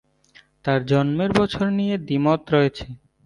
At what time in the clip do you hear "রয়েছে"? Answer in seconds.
2.53-2.85